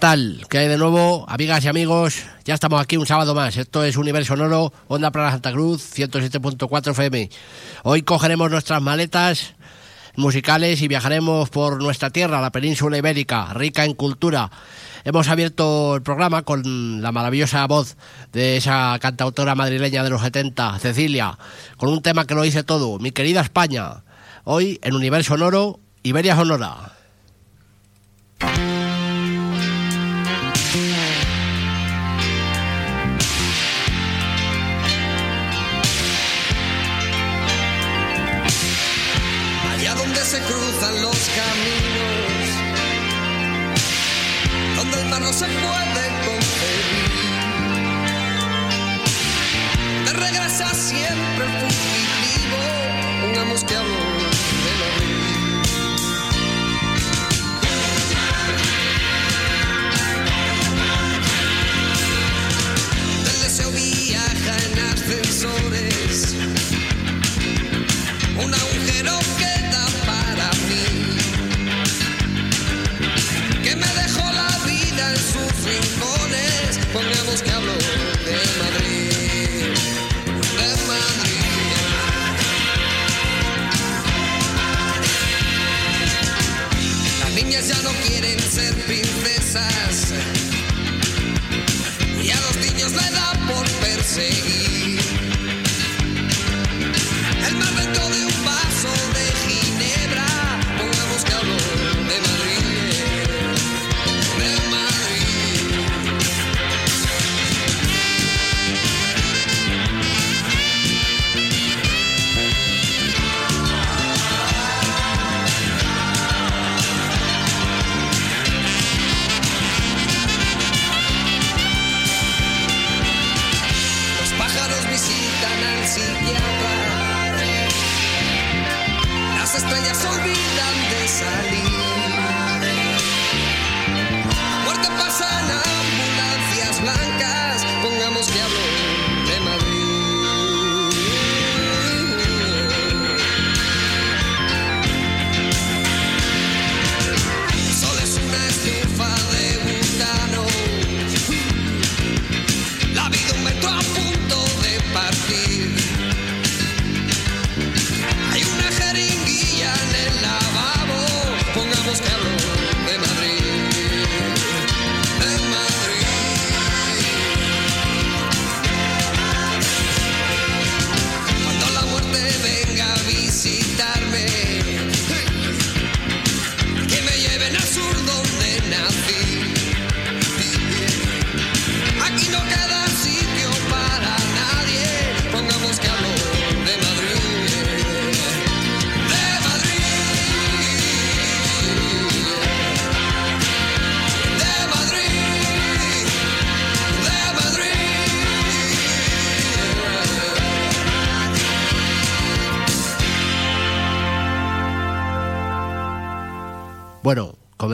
tal? 0.00 0.46
¿Qué 0.48 0.56
hay 0.56 0.68
de 0.68 0.78
nuevo, 0.78 1.26
amigas 1.28 1.62
y 1.62 1.68
amigos? 1.68 2.22
Ya 2.46 2.54
estamos 2.54 2.80
aquí 2.80 2.96
un 2.96 3.04
sábado 3.04 3.34
más. 3.34 3.58
Esto 3.58 3.84
es 3.84 3.98
Universo 3.98 4.34
Sonoro, 4.34 4.72
Onda 4.88 5.10
Plana 5.10 5.30
Santa 5.30 5.52
Cruz, 5.52 5.94
107.4 5.94 6.92
FM. 6.92 7.28
Hoy 7.82 8.00
cogeremos 8.00 8.50
nuestras 8.50 8.80
maletas 8.80 9.54
musicales 10.16 10.80
y 10.80 10.88
viajaremos 10.88 11.50
por 11.50 11.82
nuestra 11.82 12.08
tierra, 12.08 12.40
la 12.40 12.50
península 12.50 12.96
ibérica, 12.96 13.52
rica 13.52 13.84
en 13.84 13.92
cultura. 13.92 14.50
Hemos 15.04 15.28
abierto 15.28 15.96
el 15.96 16.02
programa 16.02 16.42
con 16.42 17.02
la 17.02 17.12
maravillosa 17.12 17.66
voz 17.66 17.98
de 18.32 18.56
esa 18.56 18.98
cantautora 19.02 19.54
madrileña 19.54 20.02
de 20.02 20.08
los 20.08 20.22
70, 20.22 20.78
Cecilia, 20.78 21.38
con 21.76 21.90
un 21.90 22.00
tema 22.00 22.24
que 22.26 22.34
lo 22.34 22.42
dice 22.42 22.64
todo, 22.64 22.98
mi 22.98 23.12
querida 23.12 23.42
España. 23.42 24.02
Hoy 24.44 24.80
en 24.82 24.94
Universo 24.94 25.34
Sonoro, 25.34 25.78
Iberia 26.02 26.36
Sonora. 26.36 26.94
se 40.30 40.38
cruzan 40.42 41.02
los 41.02 41.18
caminos, 41.40 42.46
donde 44.76 45.00
el 45.00 45.08
mar 45.08 45.20
no 45.22 45.32
se 45.32 45.46
puede 45.46 46.04
concebir. 46.24 47.10
Te 50.04 50.12
regresa 50.12 50.72
siempre 50.72 51.46
fugitivo. 51.58 52.99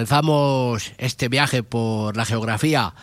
Comenzamos 0.06 0.92
este 0.98 1.28
viaje 1.28 1.64
por 1.64 2.16
la 2.16 2.24
geografía 2.24 2.94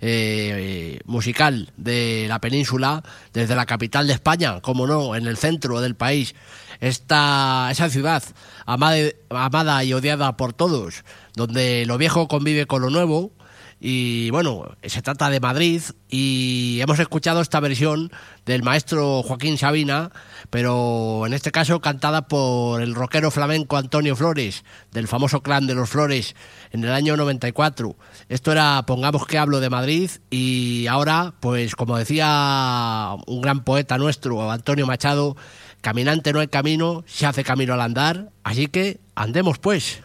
eh, 0.00 1.00
musical 1.04 1.72
de 1.76 2.26
la 2.28 2.40
península 2.40 3.02
desde 3.32 3.56
la 3.56 3.66
capital 3.66 4.06
de 4.06 4.12
España, 4.12 4.60
como 4.60 4.86
no, 4.86 5.16
en 5.16 5.26
el 5.26 5.36
centro 5.36 5.80
del 5.80 5.96
país. 5.96 6.36
Esta, 6.78 7.66
esa 7.72 7.90
ciudad 7.90 8.22
amada 8.66 9.82
y 9.82 9.94
odiada 9.94 10.36
por 10.36 10.52
todos, 10.52 11.02
donde 11.34 11.86
lo 11.86 11.98
viejo 11.98 12.28
convive 12.28 12.66
con 12.66 12.82
lo 12.82 12.90
nuevo, 12.90 13.32
y 13.80 14.30
bueno, 14.30 14.76
se 14.82 15.02
trata 15.02 15.30
de 15.30 15.40
Madrid 15.40 15.82
y 16.08 16.78
hemos 16.80 17.00
escuchado 17.00 17.40
esta 17.40 17.60
versión 17.60 18.12
del 18.46 18.62
maestro 18.62 19.22
Joaquín 19.22 19.58
Sabina, 19.58 20.12
pero 20.50 21.26
en 21.26 21.32
este 21.32 21.50
caso 21.50 21.80
cantada 21.80 22.28
por 22.28 22.82
el 22.82 22.94
rockero 22.94 23.30
flamenco 23.30 23.76
Antonio 23.76 24.16
Flores, 24.16 24.64
del 24.92 25.08
famoso 25.08 25.42
clan 25.42 25.66
de 25.66 25.74
los 25.74 25.90
Flores, 25.90 26.34
en 26.70 26.84
el 26.84 26.92
año 26.92 27.16
94. 27.16 27.96
Esto 28.28 28.52
era 28.52 28.82
Pongamos 28.86 29.26
que 29.26 29.38
hablo 29.38 29.60
de 29.60 29.70
Madrid 29.70 30.10
y 30.30 30.86
ahora, 30.86 31.34
pues 31.40 31.74
como 31.76 31.96
decía 31.98 33.14
un 33.26 33.40
gran 33.40 33.64
poeta 33.64 33.98
nuestro, 33.98 34.50
Antonio 34.50 34.86
Machado, 34.86 35.36
caminante 35.80 36.32
no 36.32 36.40
hay 36.40 36.48
camino, 36.48 37.04
se 37.06 37.26
hace 37.26 37.44
camino 37.44 37.74
al 37.74 37.80
andar, 37.80 38.30
así 38.42 38.66
que 38.66 39.00
andemos 39.14 39.58
pues. 39.58 40.02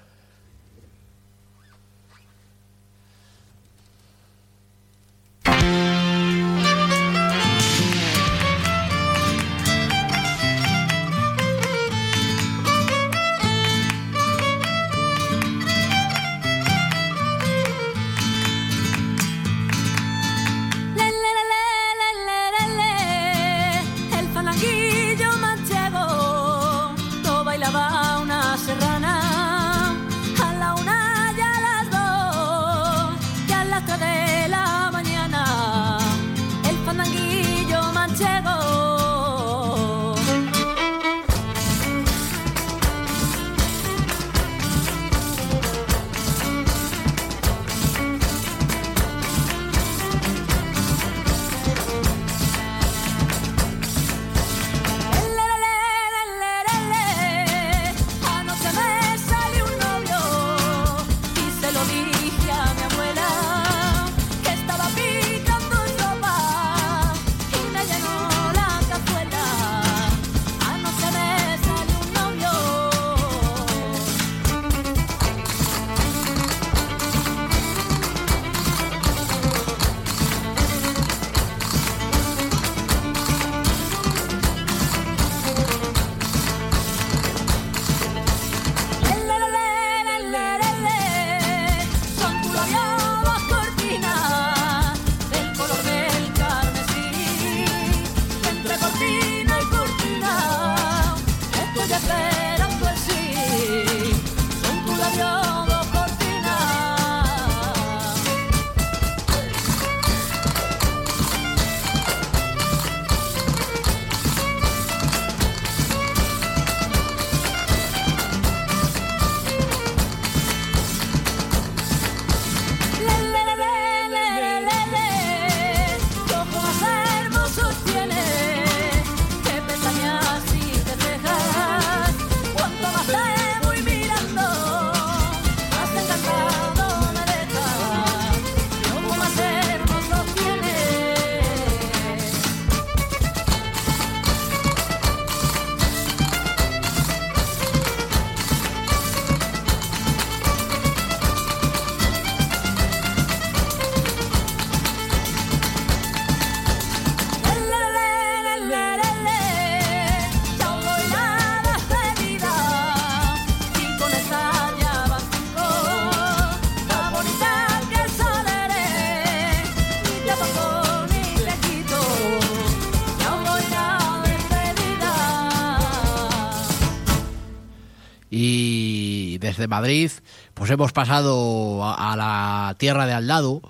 Madrid 179.70 180.12
pues 180.54 180.70
hemos 180.72 180.92
pasado 180.92 181.82
a, 181.84 182.16
la 182.18 182.76
tierra 182.78 183.06
de 183.06 183.14
al 183.14 183.28
lado, 183.28 183.62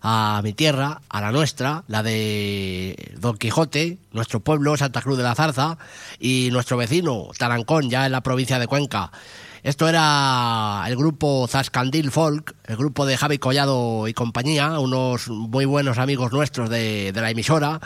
a 0.00 0.40
mi 0.42 0.54
tierra, 0.54 1.02
a 1.08 1.20
la 1.20 1.32
nuestra, 1.32 1.84
la 1.88 2.02
de 2.02 3.14
Don 3.18 3.36
Quijote, 3.36 3.98
nuestro 4.12 4.40
pueblo, 4.40 4.76
Santa 4.76 5.02
Cruz 5.02 5.18
de 5.18 5.24
la 5.24 5.34
Zarza, 5.34 5.76
y 6.18 6.48
nuestro 6.52 6.76
vecino, 6.76 7.28
Tarancón, 7.36 7.90
ya 7.90 8.06
en 8.06 8.12
la 8.12 8.22
provincia 8.22 8.58
de 8.58 8.66
Cuenca. 8.66 9.10
Esto 9.64 9.88
era 9.88 10.84
el 10.86 10.96
grupo 10.96 11.46
Zascandil 11.48 12.12
Folk, 12.12 12.54
el 12.64 12.76
grupo 12.76 13.04
de 13.04 13.16
Javi 13.16 13.38
Collado 13.38 14.06
y 14.06 14.14
compañía, 14.14 14.78
unos 14.78 15.28
muy 15.28 15.64
buenos 15.64 15.98
amigos 15.98 16.32
nuestros 16.32 16.70
de, 16.70 17.12
de 17.12 17.20
la 17.20 17.30
emisora, 17.30 17.80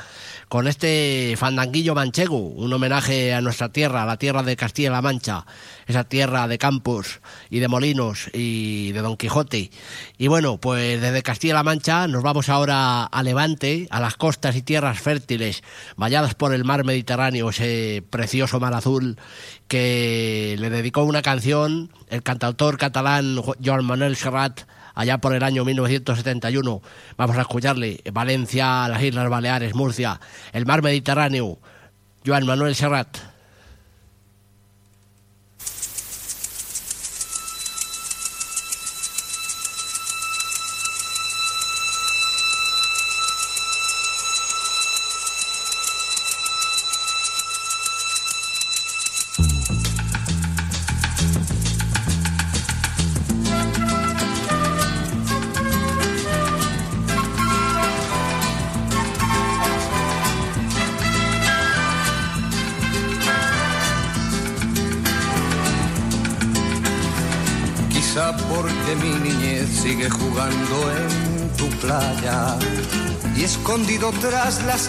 con 0.49 0.69
este 0.69 1.35
fandanguillo 1.39 1.95
manchego, 1.95 2.37
un 2.37 2.73
homenaje 2.73 3.33
a 3.33 3.41
nuestra 3.41 3.71
tierra, 3.71 4.03
a 4.03 4.07
la 4.07 4.19
tierra 4.19 4.43
de 4.43 4.55
Castilla-La 4.55 5.01
Mancha, 5.01 5.47
esa 5.87 6.05
tierra 6.05 6.49
de 6.49 6.59
campos 6.59 7.21
y 7.51 7.61
de 7.61 7.69
molinos 7.69 8.31
y 8.33 8.93
de 8.93 9.01
Don 9.01 9.17
Quijote. 9.17 9.71
Y 10.19 10.29
bueno, 10.29 10.59
pues 10.59 11.01
desde 11.01 11.23
Castilla-La 11.23 11.63
Mancha 11.63 12.07
nos 12.09 12.23
vamos 12.23 12.49
ahora 12.49 13.05
a 13.05 13.23
Levante, 13.23 13.89
a 13.91 14.01
las 14.01 14.17
costas 14.17 14.57
y 14.57 14.63
tierras 14.63 15.01
fértiles, 15.01 15.63
bañadas 15.97 16.35
por 16.35 16.55
el 16.55 16.65
mar 16.65 16.85
Mediterráneo, 16.85 17.51
ese 17.51 18.03
precioso 18.11 18.61
mar 18.61 18.75
azul 18.75 19.17
que 19.69 20.57
le 20.59 20.71
dedicó 20.71 21.05
una 21.05 21.23
canción 21.23 21.91
el 22.09 22.23
cantautor 22.23 22.77
catalán 22.77 23.37
Joan 23.65 23.85
Manuel 23.85 24.17
Serrat 24.17 24.61
allá 24.95 25.19
por 25.19 25.35
el 25.35 25.43
año 25.43 25.65
1971. 25.65 26.83
Vamos 27.17 27.37
a 27.37 27.43
escucharle 27.43 28.01
Valencia, 28.13 28.89
las 28.89 29.03
Islas 29.03 29.29
Baleares, 29.29 29.75
Murcia, 29.75 30.21
el 30.53 30.67
mar 30.67 30.83
Mediterráneo. 30.83 31.59
Joan 32.25 32.47
Manuel 32.47 32.75
Serrat. 32.75 33.32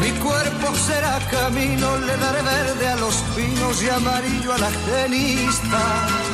Mi 0.00 0.10
cuerpo 0.20 0.74
será 0.76 1.18
camino, 1.30 1.96
le 1.98 2.16
daré 2.16 2.42
verde 2.42 2.86
a 2.88 2.96
los 2.96 3.16
pinos 3.34 3.82
y 3.82 3.88
amarillo 3.88 4.52
a 4.52 4.58
la 4.58 4.70
genista. 4.70 6.27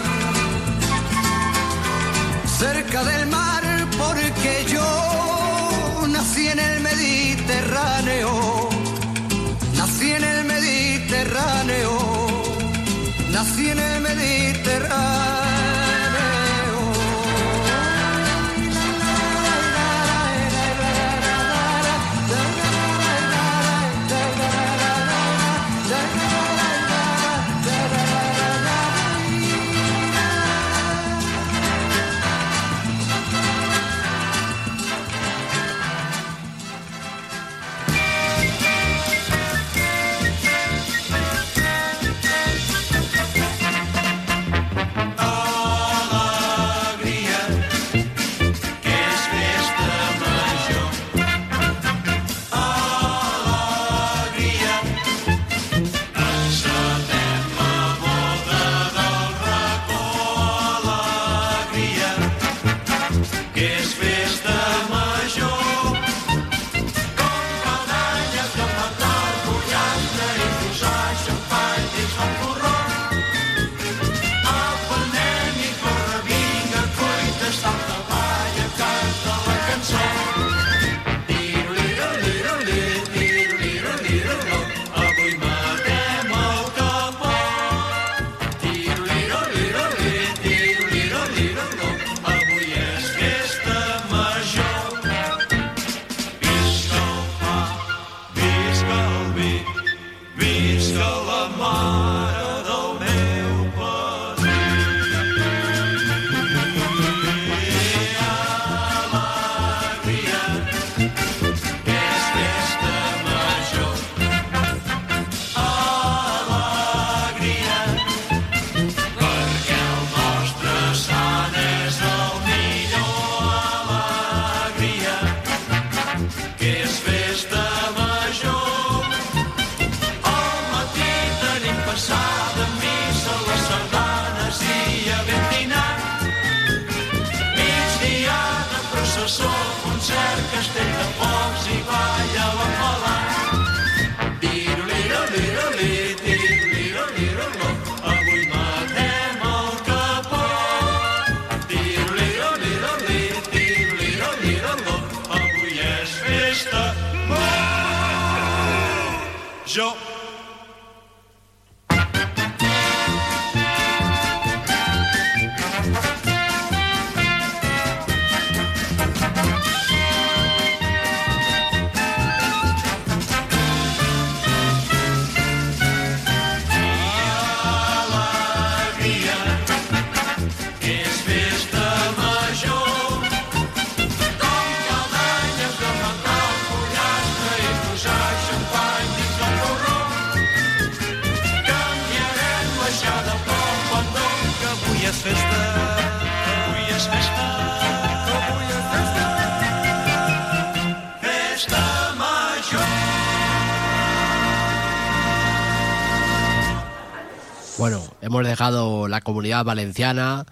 Valenciana, 209.62 210.46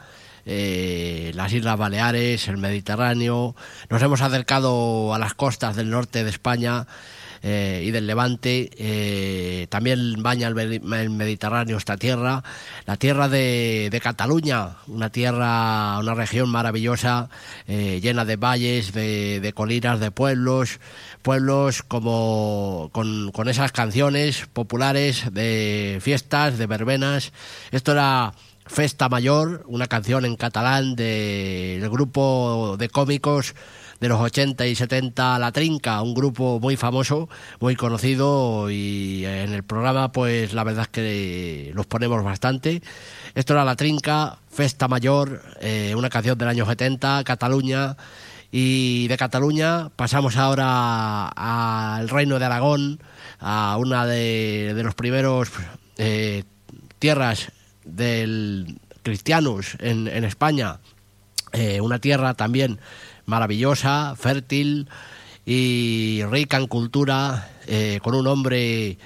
eh, 0.44 1.30
las 1.34 1.52
Islas 1.52 1.78
Baleares, 1.78 2.48
el 2.48 2.56
Mediterráneo, 2.58 3.54
nos 3.90 4.02
hemos 4.02 4.20
acercado 4.20 5.14
a 5.14 5.18
las 5.18 5.34
costas 5.34 5.76
del 5.76 5.90
norte 5.90 6.24
de 6.24 6.30
España 6.30 6.86
eh, 7.44 7.82
y 7.84 7.90
del 7.90 8.06
Levante, 8.06 8.70
eh, 8.76 9.66
también 9.68 10.22
baña 10.22 10.48
el, 10.48 10.54
Medi- 10.54 10.94
el 11.00 11.10
Mediterráneo 11.10 11.76
esta 11.76 11.96
tierra, 11.96 12.42
la 12.86 12.96
tierra 12.96 13.28
de, 13.28 14.00
Cataluña, 14.02 14.76
una 14.86 15.10
tierra, 15.10 15.98
una 15.98 16.14
región 16.14 16.48
maravillosa, 16.50 17.28
llena 17.66 18.24
de 18.24 18.36
valles, 18.36 18.92
de, 18.92 19.40
de 19.40 19.52
colinas, 19.52 19.98
de 20.00 20.10
pueblos, 20.10 20.78
pueblos 21.22 21.82
como 21.82 22.90
con, 22.92 23.30
con 23.32 23.48
esas 23.48 23.72
canciones 23.72 24.46
populares 24.52 25.32
de 25.32 25.98
fiestas, 26.00 26.58
de 26.58 26.66
verbenas. 26.66 27.32
Esto 27.72 27.92
era 27.92 28.34
Festa 28.66 29.08
Mayor, 29.08 29.64
una 29.66 29.86
canción 29.86 30.24
en 30.24 30.36
catalán 30.36 30.94
de- 30.94 31.78
del 31.80 31.90
grupo 31.90 32.76
de 32.78 32.88
cómicos 32.88 33.54
de 34.00 34.08
los 34.08 34.20
80 34.20 34.66
y 34.66 34.74
70 34.74 35.38
La 35.38 35.52
Trinca, 35.52 36.00
un 36.02 36.14
grupo 36.14 36.58
muy 36.60 36.76
famoso, 36.76 37.28
muy 37.60 37.76
conocido 37.76 38.68
y 38.70 39.24
en 39.24 39.52
el 39.52 39.62
programa 39.62 40.10
pues 40.12 40.52
la 40.54 40.64
verdad 40.64 40.82
es 40.82 40.88
que 40.88 41.70
los 41.74 41.86
ponemos 41.86 42.22
bastante. 42.24 42.82
Esto 43.34 43.52
era 43.54 43.64
La 43.64 43.76
Trinca, 43.76 44.38
Festa 44.50 44.88
Mayor, 44.88 45.42
eh, 45.60 45.94
una 45.96 46.08
canción 46.10 46.36
del 46.38 46.48
año 46.48 46.66
70, 46.66 47.22
Cataluña. 47.24 47.96
Y 48.54 49.08
de 49.08 49.16
Cataluña 49.16 49.88
pasamos 49.96 50.36
ahora 50.36 51.28
al 51.28 52.08
Reino 52.10 52.38
de 52.38 52.44
Aragón, 52.44 53.00
a 53.40 53.76
una 53.78 54.04
de, 54.04 54.72
de 54.74 54.82
los 54.82 54.94
primeros 54.94 55.48
eh, 55.96 56.44
tierras 56.98 57.50
del 57.84 58.78
cristianos 59.02 59.76
en, 59.80 60.08
en 60.08 60.24
España, 60.24 60.78
eh, 61.52 61.80
una 61.80 61.98
tierra 61.98 62.34
también 62.34 62.78
maravillosa, 63.26 64.14
fértil 64.16 64.88
y 65.44 66.22
rica 66.30 66.56
en 66.56 66.66
cultura, 66.66 67.50
eh, 67.66 68.00
con 68.02 68.14
un 68.14 68.26
hombre, 68.26 68.98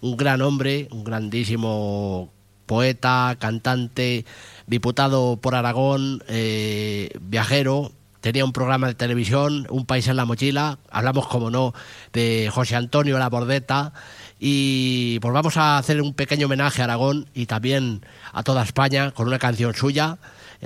un 0.00 0.16
gran 0.16 0.40
hombre, 0.40 0.88
un 0.92 1.04
grandísimo 1.04 2.30
poeta, 2.66 3.36
cantante, 3.38 4.24
diputado 4.66 5.36
por 5.36 5.54
Aragón, 5.54 6.22
eh, 6.28 7.10
viajero, 7.20 7.92
tenía 8.20 8.44
un 8.44 8.52
programa 8.52 8.86
de 8.86 8.94
televisión, 8.94 9.66
Un 9.70 9.86
país 9.86 10.06
en 10.06 10.16
la 10.16 10.24
mochila, 10.24 10.78
hablamos 10.90 11.26
como 11.26 11.50
no 11.50 11.74
de 12.12 12.48
José 12.52 12.76
Antonio 12.76 13.18
La 13.18 13.28
Bordeta 13.28 13.92
y 14.42 15.20
pues 15.20 15.34
vamos 15.34 15.58
a 15.58 15.76
hacer 15.76 16.00
un 16.00 16.14
pequeño 16.14 16.46
homenaje 16.46 16.80
a 16.80 16.84
Aragón 16.84 17.28
y 17.34 17.44
también 17.44 18.00
a 18.32 18.42
toda 18.42 18.62
España 18.62 19.10
con 19.10 19.28
una 19.28 19.38
canción 19.38 19.74
suya, 19.74 20.16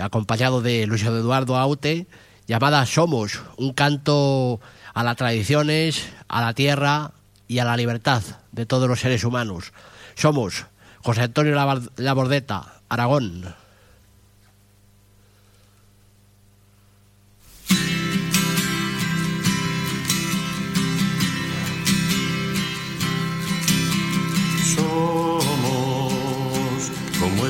acompañado 0.01 0.63
de 0.63 0.87
Luis 0.87 1.03
Eduardo 1.03 1.57
Aute, 1.57 2.07
llamada 2.47 2.87
Somos, 2.87 3.43
un 3.57 3.73
canto 3.73 4.61
a 4.95 5.03
las 5.03 5.17
tradiciones, 5.17 6.09
a 6.29 6.41
la 6.41 6.55
tierra 6.55 7.11
y 7.49 7.59
a 7.59 7.65
la 7.65 7.77
libertad 7.77 8.23
de 8.53 8.65
todos 8.65 8.89
los 8.89 9.01
seres 9.01 9.25
humanos. 9.25 9.73
Somos 10.15 10.67
José 11.03 11.23
Antonio 11.23 11.57
Labordeta, 11.97 12.75
Aragón. 12.89 13.55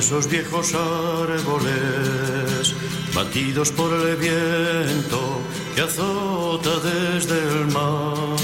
Esos 0.04 0.28
viejos 0.28 0.74
árboles 0.74 2.74
batidos 3.14 3.70
por 3.70 3.90
el 3.90 4.16
viento 4.16 5.40
que 5.74 5.80
azota 5.80 6.72
desde 6.80 7.38
el 7.38 7.66
mar. 7.68 8.36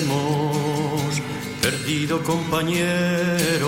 Hemos 0.00 1.20
perdido 1.60 2.22
compañeros, 2.22 3.66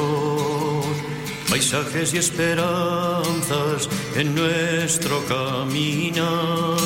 paisajes 1.48 2.14
y 2.14 2.18
esperanzas 2.18 3.88
en 4.14 4.36
nuestro 4.36 5.24
caminar. 5.26 6.76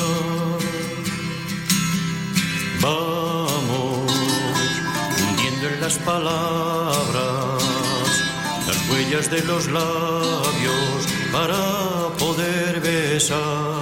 Vamos 2.81 4.11
hundiendo 5.21 5.67
en 5.67 5.81
las 5.81 5.99
palabras 5.99 7.24
huellas 8.95 9.29
de 9.29 9.43
los 9.43 9.67
labios 9.67 10.99
para 11.31 11.57
poder 12.17 12.79
besar. 12.79 13.81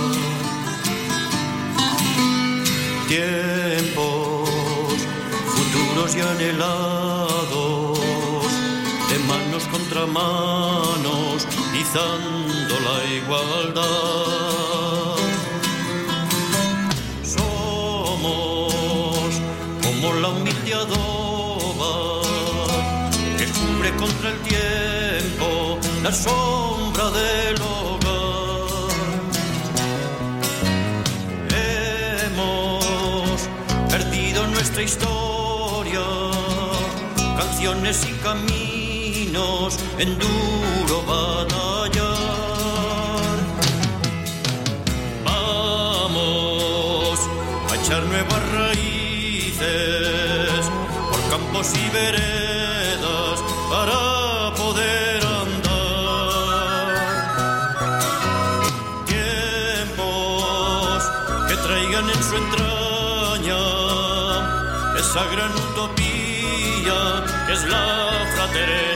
Tiempos 3.08 4.49
futuros 5.56 6.15
y 6.15 6.21
anhelados, 6.21 7.99
de 9.10 9.19
manos 9.32 9.63
contra 9.71 10.06
manos, 10.08 11.47
izando 11.84 12.76
la 12.88 12.97
igualdad. 13.19 13.84
Somos 17.36 18.73
como 19.84 20.13
la 20.21 20.30
humilde 20.30 20.73
adoba 20.73 22.21
que 23.38 23.45
cubre 23.45 23.91
contra 23.97 24.30
el 24.32 24.38
tiempo 24.39 24.53
la 26.04 26.12
sombra 26.12 27.10
del 27.12 27.62
hogar. 27.62 28.92
Hemos 32.28 33.50
perdido 33.89 34.46
nuestra 34.48 34.84
historia, 34.84 36.02
canciones 37.38 38.06
y 38.06 38.12
caminos 38.22 39.80
en 39.98 40.20
duro 40.20 41.04
batallar. 41.08 42.04
Vamos 45.24 47.20
a 47.72 47.76
echar 47.82 48.04
nuevas 48.04 48.52
raíces 48.60 49.62
por 51.10 51.22
campos 51.30 51.74
y 51.74 51.89
veredas 51.96 52.62
esa 65.13 65.26
gran 65.26 65.54
que 67.45 67.54
es 67.54 67.63
la 67.65 68.26
fraternidad. 68.36 68.92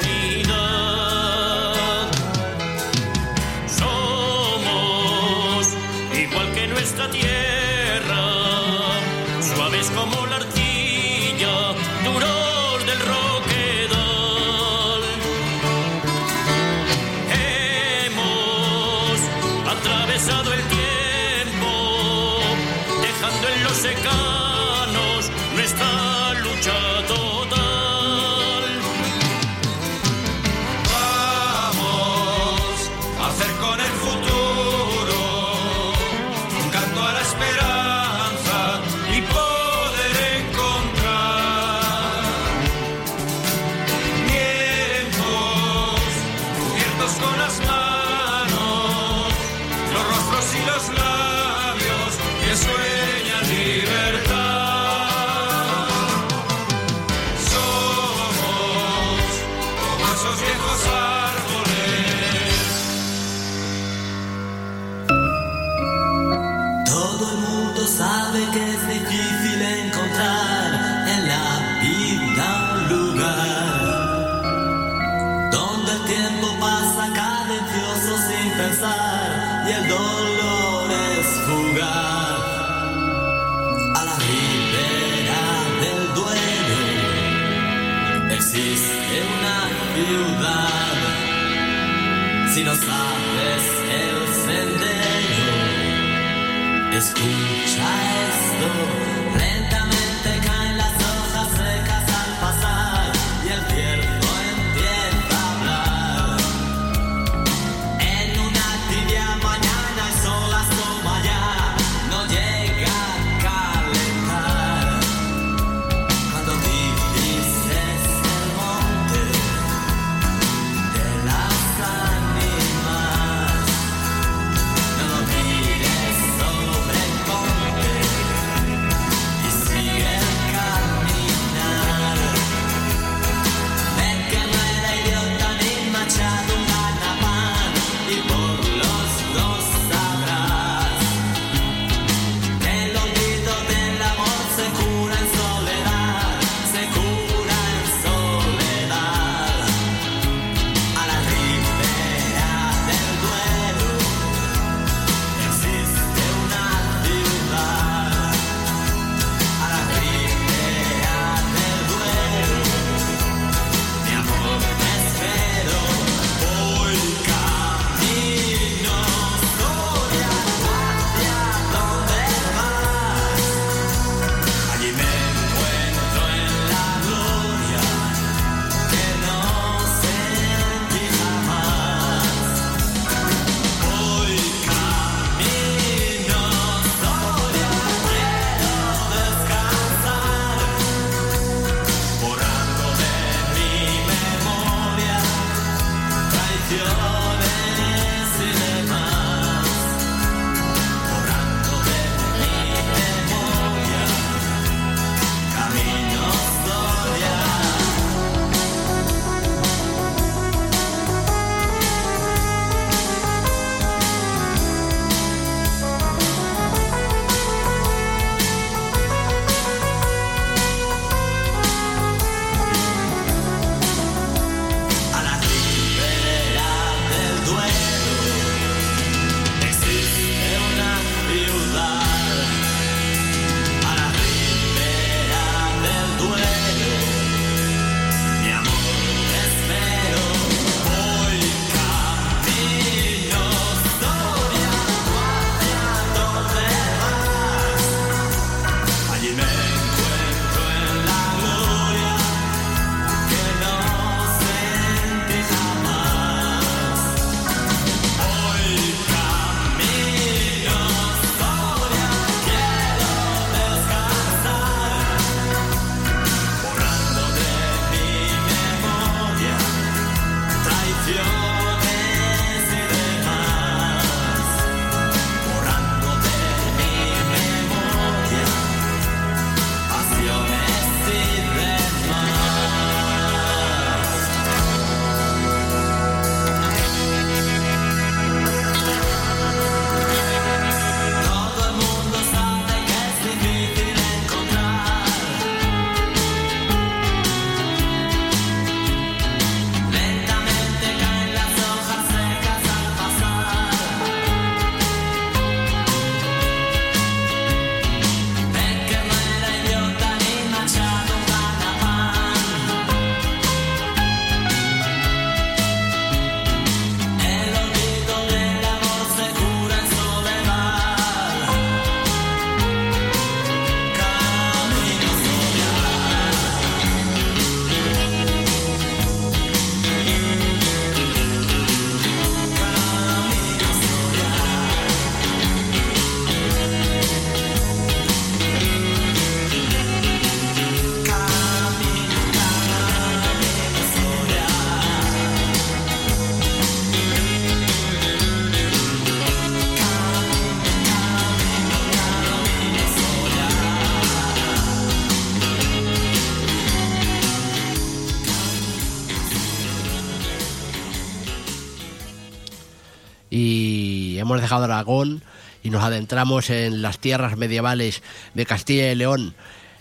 Aragón 364.51 365.21
y 365.63 365.69
nos 365.69 365.83
adentramos 365.83 366.49
en 366.49 366.81
las 366.81 366.99
tierras 366.99 367.37
medievales 367.37 368.01
de 368.33 368.45
Castilla 368.45 368.91
y 368.91 368.95
León, 368.95 369.33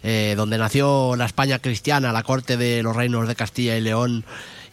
eh, 0.02 0.34
donde 0.36 0.58
nació 0.58 1.16
la 1.16 1.26
España 1.26 1.58
cristiana, 1.58 2.12
la 2.12 2.22
corte 2.22 2.56
de 2.56 2.82
los 2.82 2.94
reinos 2.96 3.28
de 3.28 3.34
Castilla 3.36 3.76
y 3.76 3.80
León. 3.80 4.24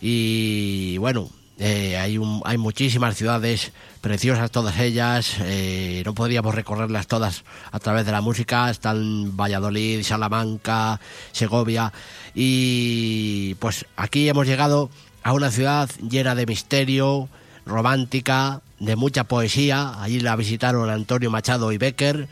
Y 0.01 0.97
bueno, 0.97 1.29
eh, 1.59 1.97
hay, 1.97 2.17
un- 2.17 2.41
hay 2.45 2.57
muchísimas 2.57 3.15
ciudades 3.15 3.71
preciosas, 4.01 4.51
todas 4.51 4.79
ellas. 4.79 5.35
eh, 5.41 6.01
no 6.05 6.13
podríamos 6.13 6.53
recorrerlas 6.55 7.07
todas 7.07 7.43
a 7.71 7.79
través 7.79 8.05
de 8.05 8.11
la 8.11 8.21
música. 8.21 8.69
Están 8.69 9.37
Valladolid, 9.37 10.03
Salamanca, 10.03 10.99
Segovia. 11.31 11.93
Y 12.33 13.55
pues 13.55 13.85
aquí 13.95 14.27
hemos 14.27 14.45
llegado 14.47 14.89
a 15.23 15.31
una 15.33 15.51
ciudad 15.51 15.89
llena 16.09 16.35
de 16.35 16.45
misterio, 16.45 17.29
romántica, 17.65 18.61
de 18.83 18.95
mucha 18.95 19.23
poesía. 19.23 20.01
Allí 20.01 20.19
la 20.19 20.35
visitaron 20.35 20.89
Antonio 20.89 21.31
Machado 21.31 21.71
y 21.71 21.77
Becker. 21.77 22.27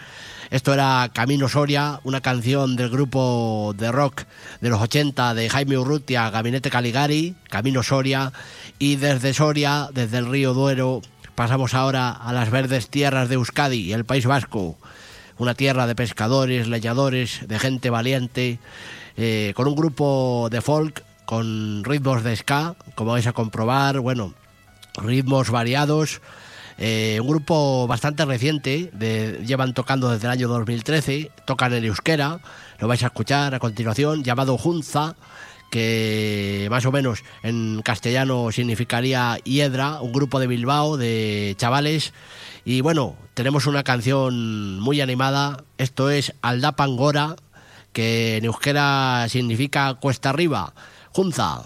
Esto 0.49 0.73
era 0.73 1.09
Camino 1.13 1.47
Soria, 1.47 2.01
una 2.03 2.19
canción 2.19 2.75
del 2.75 2.89
grupo 2.89 3.73
de 3.77 3.91
rock 3.91 4.23
de 4.59 4.69
los 4.69 4.81
80 4.81 5.33
de 5.33 5.49
Jaime 5.49 5.77
Urrutia, 5.77 6.29
Gabinete 6.29 6.69
Caligari, 6.69 7.35
Camino 7.49 7.83
Soria. 7.83 8.33
Y 8.77 8.97
desde 8.97 9.33
Soria, 9.33 9.89
desde 9.93 10.17
el 10.17 10.29
río 10.29 10.53
Duero, 10.53 11.01
pasamos 11.35 11.73
ahora 11.73 12.11
a 12.11 12.33
las 12.33 12.51
verdes 12.51 12.89
tierras 12.89 13.29
de 13.29 13.35
Euskadi, 13.35 13.93
el 13.93 14.03
País 14.03 14.25
Vasco. 14.25 14.77
Una 15.37 15.55
tierra 15.55 15.87
de 15.87 15.95
pescadores, 15.95 16.67
leñadores, 16.67 17.47
de 17.47 17.57
gente 17.57 17.89
valiente, 17.89 18.59
eh, 19.15 19.53
con 19.55 19.67
un 19.67 19.75
grupo 19.75 20.49
de 20.51 20.61
folk, 20.61 21.03
con 21.25 21.83
ritmos 21.85 22.23
de 22.23 22.35
ska, 22.35 22.75
como 22.95 23.11
vais 23.11 23.25
a 23.25 23.31
comprobar, 23.31 23.99
bueno, 23.99 24.33
ritmos 24.97 25.49
variados. 25.49 26.21
Eh, 26.83 27.19
un 27.21 27.27
grupo 27.27 27.85
bastante 27.85 28.25
reciente, 28.25 28.89
de- 28.91 29.43
llevan 29.45 29.75
tocando 29.75 30.09
desde 30.09 30.25
el 30.25 30.31
año 30.31 30.47
2013, 30.47 31.29
tocan 31.45 31.73
en 31.73 31.85
euskera, 31.85 32.39
lo 32.79 32.87
vais 32.87 33.03
a 33.03 33.05
escuchar 33.07 33.53
a 33.53 33.59
continuación, 33.59 34.23
llamado 34.23 34.57
Junza, 34.57 35.15
que 35.69 36.67
más 36.71 36.83
o 36.87 36.91
menos 36.91 37.23
en 37.43 37.83
castellano 37.83 38.51
significaría 38.51 39.37
hiedra, 39.43 40.01
un 40.01 40.11
grupo 40.11 40.39
de 40.39 40.47
Bilbao 40.47 40.97
de 40.97 41.53
chavales. 41.59 42.13
Y 42.65 42.81
bueno, 42.81 43.15
tenemos 43.35 43.67
una 43.67 43.83
canción 43.83 44.79
muy 44.79 45.01
animada, 45.01 45.63
esto 45.77 46.09
es 46.09 46.33
Aldapangora, 46.41 47.35
que 47.93 48.37
en 48.37 48.45
euskera 48.45 49.27
significa 49.29 49.93
cuesta 49.93 50.31
arriba, 50.31 50.73
Junza. 51.11 51.61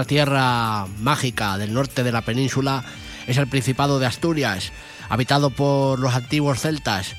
Otra 0.00 0.08
tierra 0.08 0.86
mágica 0.98 1.58
del 1.58 1.74
norte 1.74 2.02
de 2.02 2.10
la 2.10 2.22
península 2.22 2.82
es 3.26 3.36
el 3.36 3.48
Principado 3.48 3.98
de 3.98 4.06
Asturias, 4.06 4.72
habitado 5.10 5.50
por 5.50 5.98
los 5.98 6.14
antiguos 6.14 6.60
celtas. 6.60 7.16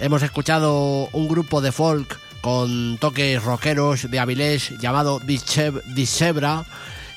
Hemos 0.00 0.20
escuchado 0.24 1.08
un 1.12 1.28
grupo 1.28 1.60
de 1.60 1.70
folk 1.70 2.18
con 2.40 2.98
toques 2.98 3.40
rockeros 3.40 4.10
de 4.10 4.18
Avilés 4.18 4.72
llamado 4.80 5.22
eh, 5.24 5.38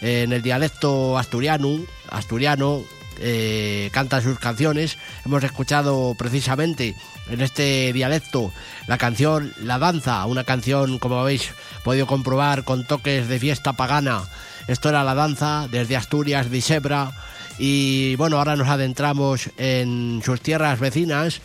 en 0.02 0.34
el 0.34 0.44
dialecto 0.44 1.18
asturiano, 1.18 1.80
asturiano 2.12 2.84
eh, 3.20 3.90
cantan 3.92 4.22
sus 4.22 4.38
canciones. 4.38 5.00
Hemos 5.26 5.44
escuchado 5.44 6.14
precisamente 6.16 6.96
en 7.28 7.42
este 7.42 7.92
dialecto 7.92 8.54
la 8.86 9.00
canción 9.00 9.52
La 9.64 9.80
Danza, 9.80 10.24
una 10.28 10.44
canción, 10.44 11.00
como 11.00 11.20
habéis 11.20 11.50
podido 11.84 12.06
comprobar, 12.06 12.64
con 12.64 12.86
toques 12.86 13.28
de 13.28 13.40
fiesta 13.40 13.74
pagana. 13.74 14.26
Esto 14.68 14.90
era 14.90 15.04
La 15.04 15.16
Danza 15.16 15.68
desde 15.72 15.96
Asturias, 15.96 16.50
de 16.52 16.58
Isebra. 16.58 17.12
Y 17.58 18.16
bueno, 18.18 18.38
ahora 18.38 18.56
nos 18.56 18.68
adentramos 18.68 19.50
en 19.58 20.22
sus 20.24 20.42
tierras 20.42 20.80
vecinas, 20.80 21.42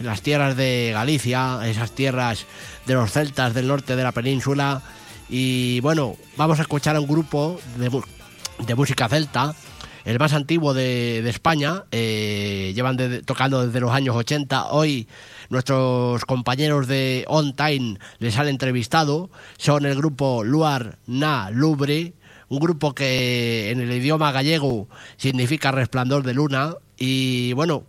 en 0.00 0.06
las 0.06 0.22
tierras 0.22 0.56
de 0.56 0.90
Galicia, 0.92 1.60
esas 1.64 1.92
tierras 1.92 2.46
de 2.86 2.94
los 2.94 3.12
celtas 3.12 3.54
del 3.54 3.68
norte 3.68 3.96
de 3.96 4.02
la 4.02 4.12
península. 4.12 4.82
Y 5.28 5.80
bueno, 5.80 6.16
vamos 6.36 6.58
a 6.58 6.62
escuchar 6.62 6.96
a 6.96 7.00
un 7.00 7.06
grupo 7.06 7.58
de, 7.76 8.74
música 8.74 9.08
celta, 9.08 9.54
el 10.04 10.18
más 10.18 10.32
antiguo 10.34 10.74
de, 10.74 11.22
de 11.22 11.30
España. 11.30 11.84
eh, 11.92 12.72
llevan 12.74 12.96
de- 12.96 13.22
tocando 13.22 13.64
desde 13.64 13.80
los 13.80 13.92
años 13.92 14.16
80. 14.16 14.66
Hoy 14.72 15.08
nuestros 15.48 16.24
compañeros 16.26 16.88
de 16.88 17.24
On 17.28 17.54
Time 17.54 17.98
les 18.18 18.36
han 18.36 18.48
entrevistado. 18.48 19.30
Son 19.56 19.86
el 19.86 19.94
grupo 19.96 20.44
Luar 20.44 20.98
Na 21.06 21.48
Lubre, 21.50 22.12
un 22.54 22.60
grupo 22.60 22.94
que 22.94 23.70
en 23.70 23.80
el 23.80 23.92
idioma 23.92 24.32
gallego 24.32 24.88
significa 25.16 25.72
resplandor 25.72 26.22
de 26.22 26.34
luna. 26.34 26.74
Y 26.96 27.52
bueno, 27.54 27.84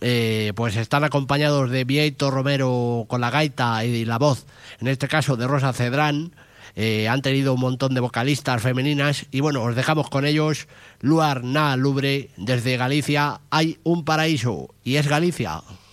eh, 0.00 0.52
pues 0.54 0.76
están 0.76 1.04
acompañados 1.04 1.70
de 1.70 1.84
Vieito 1.84 2.30
Romero 2.30 3.04
con 3.08 3.20
la 3.20 3.30
gaita 3.30 3.84
y 3.84 4.04
la 4.04 4.18
voz, 4.18 4.46
en 4.80 4.88
este 4.88 5.08
caso 5.08 5.36
de 5.36 5.46
Rosa 5.46 5.72
Cedrán. 5.72 6.32
Eh, 6.76 7.08
han 7.08 7.22
tenido 7.22 7.54
un 7.54 7.60
montón 7.60 7.94
de 7.94 8.00
vocalistas 8.00 8.62
femeninas 8.62 9.26
y 9.30 9.40
bueno, 9.40 9.62
os 9.62 9.74
dejamos 9.74 10.08
con 10.08 10.24
ellos. 10.26 10.68
Luar 11.00 11.42
Na 11.42 11.74
Lubre, 11.76 12.30
desde 12.36 12.76
Galicia 12.76 13.40
hay 13.50 13.78
un 13.82 14.04
paraíso 14.04 14.68
y 14.84 14.96
es 14.96 15.08
Galicia. 15.08 15.62
Galicia 15.62 15.85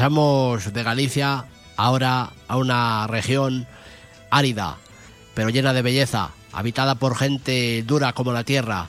Pasamos 0.00 0.72
de 0.72 0.82
Galicia 0.82 1.44
ahora 1.76 2.30
a 2.48 2.56
una 2.56 3.06
región 3.06 3.66
árida, 4.30 4.78
pero 5.34 5.50
llena 5.50 5.74
de 5.74 5.82
belleza, 5.82 6.30
habitada 6.52 6.94
por 6.94 7.18
gente 7.18 7.84
dura 7.86 8.14
como 8.14 8.32
la 8.32 8.42
tierra 8.42 8.88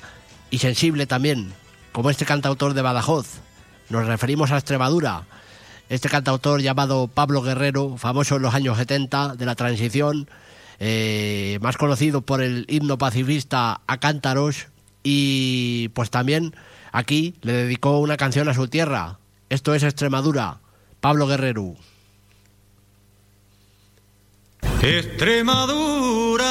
y 0.52 0.60
sensible 0.60 1.08
también, 1.08 1.52
como 1.92 2.12
este 2.12 2.24
cantautor 2.24 2.74
de 2.74 2.82
Badajoz. 2.82 3.28
Nos 3.90 4.08
referimos 4.08 4.52
a 4.52 4.58
Extremadura. 4.58 5.24
Este 5.90 6.08
cantautor 6.08 6.62
llamado 6.62 7.10
Pablo 7.10 7.42
Guerrero, 7.42 7.98
famoso 7.98 8.38
en 8.38 8.44
los 8.44 8.54
años 8.54 8.78
70 8.78 9.36
de 9.36 9.46
la 9.46 9.56
transición, 9.56 10.30
eh, 10.80 11.60
más 11.62 11.76
conocido 11.76 12.22
por 12.22 12.42
el 12.42 12.66
himno 12.70 12.98
pacifista 12.98 13.82
a 13.86 13.98
cántaros 14.00 14.68
y 15.04 15.90
pues 15.90 16.10
también 16.10 16.56
aquí 16.94 17.36
le 17.42 17.52
dedicó 17.52 18.00
una 18.00 18.16
canción 18.16 18.48
a 18.48 18.54
su 18.54 18.70
tierra. 18.70 19.20
Esto 19.50 19.76
es 19.76 19.84
Extremadura. 19.84 20.62
Pablo 21.02 21.26
Guerrero. 21.26 21.76
Extremadura, 24.84 26.46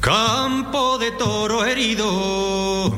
campo 0.00 0.98
de 0.98 1.10
toro 1.12 1.64
herido, 1.64 2.94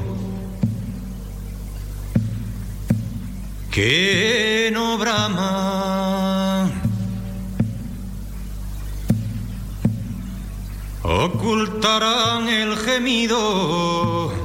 que 3.71 4.71
no 4.75 4.99
brama, 4.99 6.71
ocultarán 11.03 12.49
el 12.49 12.77
gemido 12.77 14.38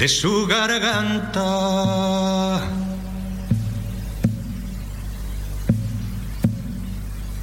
de 0.00 0.08
su 0.08 0.46
garganta. 0.46 1.42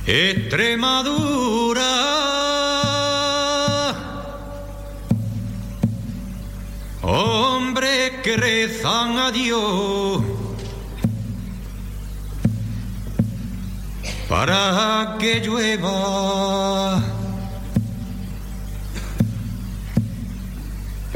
Extremadura, 0.08 1.84
hombre 7.04 8.22
que 8.24 8.38
rezan 8.38 9.20
a 9.20 9.32
Dios 9.32 10.24
para 14.28 15.18
que 15.20 15.42
llueva. 15.42 17.17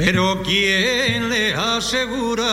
Pero 0.04 0.42
¿quién 0.42 1.30
le 1.30 1.54
asegura 1.54 2.48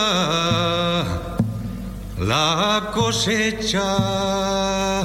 la 2.19 2.91
cosecha? 2.93 5.01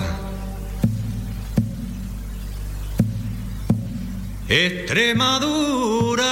Extremadura, 4.47 6.22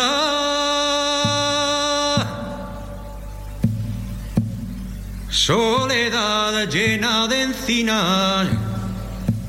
soledad 5.31 6.69
llena 6.69 7.27
de 7.27 7.43
encinas 7.43 8.49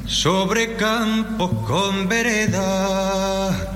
sobre 0.05 0.78
campos 0.78 1.51
con 1.68 2.07
veredas. 2.07 3.72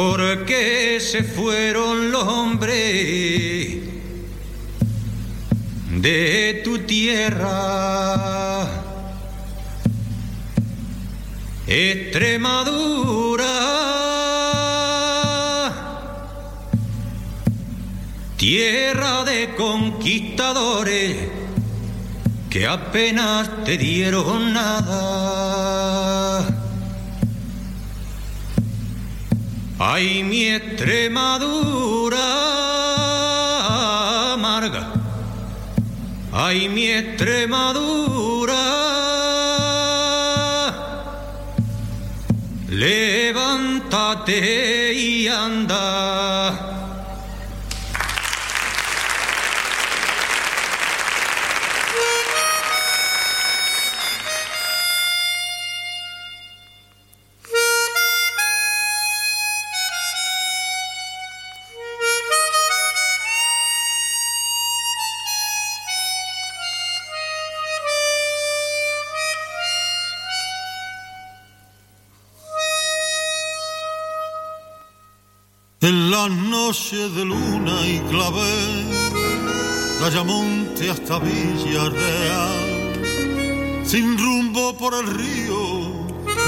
¿Por 0.00 0.46
qué 0.46 0.98
se 0.98 1.22
fueron 1.22 2.10
los 2.10 2.24
hombres 2.24 3.82
de 5.90 6.62
tu 6.64 6.78
tierra? 6.78 8.66
Extremadura, 11.66 13.44
tierra 18.38 19.24
de 19.24 19.54
conquistadores 19.54 21.14
que 22.48 22.66
apenas 22.66 23.50
te 23.66 23.76
dieron 23.76 24.54
nada. 24.54 26.00
Ay, 29.82 30.22
mi 30.22 30.44
Extremadura 30.44 32.20
amarga. 34.34 34.92
Ay, 36.34 36.68
mi 36.68 36.90
Extremadura. 36.90 38.60
Levántate 42.68 43.72
y 44.92 45.28
anda. 45.28 46.69
En 75.82 76.10
las 76.10 76.28
noches 76.28 77.14
de 77.14 77.24
luna 77.24 77.86
y 77.86 78.00
clavel, 78.10 78.86
Dayamonte 79.98 80.90
hasta 80.90 81.18
Villarreal, 81.18 83.00
sin 83.82 84.18
rumbo 84.18 84.76
por 84.76 84.92
el 84.92 85.06
río, 85.06 85.90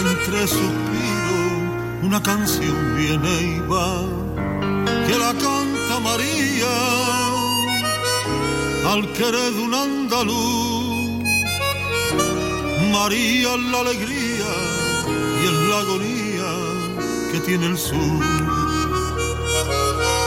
entre 0.07 0.47
suspiros, 0.47 2.03
una 2.03 2.22
canción 2.22 2.95
viene 2.95 3.41
y 3.41 3.59
va, 3.61 4.05
que 5.07 5.16
la 5.18 5.33
canta 5.33 5.99
María, 6.05 6.74
al 8.93 9.11
querer 9.14 9.51
de 9.55 9.62
un 9.62 9.74
andaluz. 9.74 11.24
María 12.93 13.55
es 13.55 13.61
la 13.70 13.80
alegría 13.80 14.51
y 15.41 15.47
es 15.47 15.53
la 15.70 15.78
agonía 15.78 16.51
que 17.33 17.41
tiene 17.41 17.64
el 17.68 17.78
sur 17.78 18.61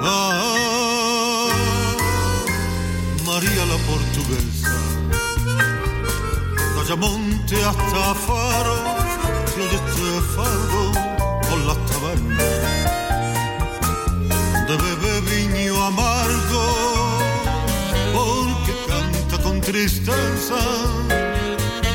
Ah, 0.00 1.48
María 3.26 3.64
la 3.66 3.76
portuguesa, 3.88 4.74
Dayamonte 6.76 7.56
hasta 7.64 8.14
Faro, 8.14 8.76
oye 9.56 9.74
este 9.74 10.10
fado 10.34 10.82
con 11.50 11.66
las 11.66 11.78
tabernas, 11.86 12.54
de 14.68 14.76
bebé 14.76 15.14
viño 15.32 15.74
amargo, 15.84 16.64
porque 18.14 18.72
canta 18.86 19.42
con 19.42 19.60
tristeza, 19.60 20.60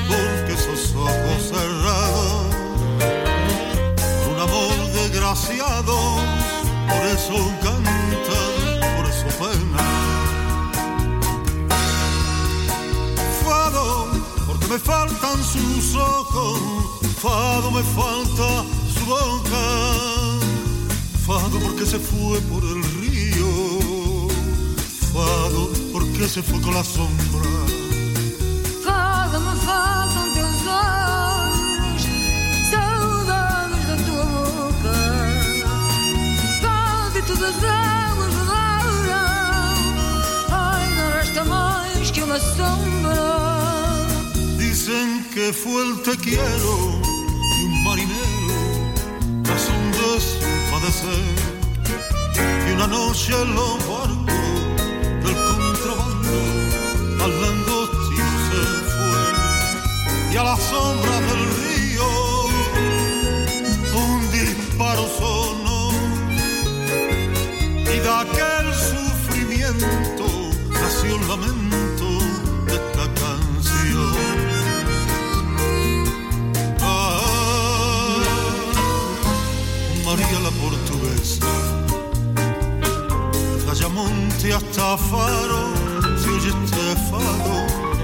porque 0.08 0.54
esos 0.54 0.93
ojos 0.95 1.39
cerrados, 1.49 2.45
un 4.30 4.39
amor 4.41 4.76
desgraciado, 4.93 5.95
por 6.89 7.06
eso 7.08 7.62
pena. 9.39 9.84
Fado, 13.43 14.07
porque 14.47 14.67
me 14.67 14.79
faltan 14.79 15.43
sus 15.43 15.95
ojos, 15.95 16.59
fado 17.21 17.71
me 17.71 17.84
falta 17.84 18.65
su 18.93 19.05
boca. 19.05 19.63
Fado 21.25 21.59
porque 21.59 21.86
se 21.86 21.99
fue 21.99 22.39
por 22.41 22.63
el 22.63 22.84
río. 23.01 24.27
Fado 25.13 25.69
porque 25.91 26.27
se 26.27 26.41
fue 26.41 26.59
con 26.61 26.73
la 26.73 26.84
sombra. 26.84 27.62
Que 45.34 45.51
fue 45.51 45.81
el 45.84 46.01
te 46.03 46.15
quiero 46.17 46.41
de 46.43 47.65
un 47.65 47.84
marinero 47.84 48.93
razón 49.43 49.91
de 49.91 50.21
su 50.21 50.39
padecer. 50.69 51.25
Y 52.67 52.71
una 52.73 52.88
noche 52.88 53.34
en 53.41 53.55
los 53.55 53.79
del 55.23 55.38
contrabando 55.49 56.38
al 57.23 57.41
langostino 57.41 58.34
se 58.47 58.61
fue. 58.93 60.34
Y 60.34 60.38
a 60.38 60.43
la 60.43 60.57
sombra 60.57 61.19
del 61.27 61.43
río 61.61 62.09
un 64.05 64.31
disparo 64.31 65.05
sonó. 65.17 65.91
Y 67.91 67.99
de 67.99 68.09
aquel 68.09 68.53
Hasta 84.51 84.97
Faro, 84.97 85.73
se 86.17 86.29
oye 86.29 86.51
fado 87.09 87.55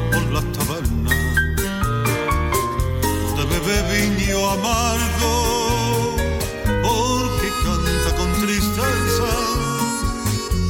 por 0.09 0.23
las 0.31 0.45
tabernas, 0.53 1.13
de 3.35 3.43
bebé 3.45 3.77
viño 3.91 4.49
amargo, 4.49 6.15
porque 6.81 7.49
canta 7.63 8.15
con 8.15 8.31
tristeza, 8.41 9.31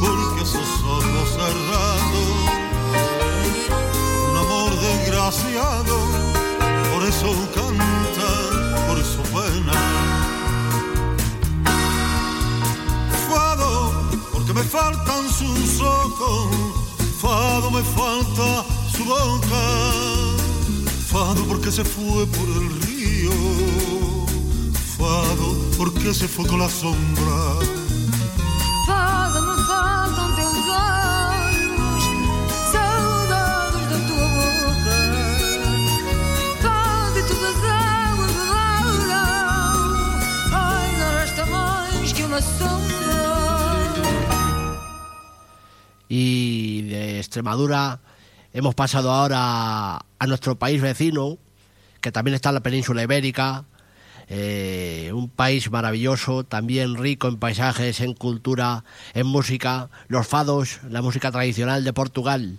porque 0.01 0.41
esos 0.41 0.69
ojos 0.83 1.29
cerrados, 1.37 2.31
un 4.31 4.37
amor 4.37 4.71
desgraciado, 4.81 5.97
por 6.91 7.03
eso 7.07 7.29
canta, 7.53 8.29
por 8.87 8.97
eso 8.97 9.21
pena. 9.31 9.73
Fado, 13.29 13.73
porque 14.33 14.51
me 14.53 14.63
faltan 14.63 15.28
Fado 16.19 17.71
me 17.71 17.81
falta 17.81 18.65
su 18.91 19.05
boca, 19.05 19.63
Fado 21.07 21.45
porque 21.45 21.71
se 21.71 21.85
fue 21.85 22.27
por 22.27 22.49
el 22.49 22.81
río, 22.81 23.31
Fado 24.97 25.55
porque 25.77 26.13
se 26.13 26.27
fue 26.27 26.45
con 26.45 26.59
la 26.59 26.67
sombra. 26.67 27.55
Fado, 28.85 29.41
me 29.43 29.63
faltam 29.63 30.35
teus 30.35 30.67
olhos, 30.67 32.03
saudades 32.69 33.89
da 33.89 33.97
tua 34.07 34.27
boca. 34.35 34.97
Fado 36.61 37.17
e 37.17 37.23
todas 37.23 37.55
as 37.55 37.63
águas 37.63 38.31
rodaram. 38.99 40.19
Ai, 40.51 40.97
não 40.99 41.11
resta 41.17 41.45
mais 41.45 42.11
que 42.11 42.23
uma 42.23 42.41
sombra. 42.41 42.88
Extremadura. 47.29 47.99
Hemos 48.53 48.73
pasado 48.73 49.11
ahora 49.11 49.97
a 49.97 50.27
nuestro 50.27 50.57
país 50.57 50.81
vecino, 50.81 51.37
que 52.01 52.11
también 52.11 52.33
está 52.33 52.49
en 52.49 52.55
la 52.55 52.61
península 52.61 53.03
ibérica, 53.03 53.65
eh, 54.29 55.11
un 55.13 55.29
país 55.29 55.69
maravilloso, 55.69 56.43
también 56.43 56.95
rico 56.97 57.27
en 57.27 57.37
paisajes, 57.37 57.99
en 57.99 58.15
cultura, 58.15 58.83
en 59.13 59.27
música, 59.27 59.91
los 60.07 60.25
fados, 60.25 60.79
la 60.89 61.03
música 61.03 61.31
tradicional 61.31 61.83
de 61.83 61.93
Portugal, 61.93 62.57